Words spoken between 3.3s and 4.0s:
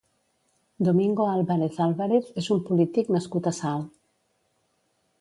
a Salt.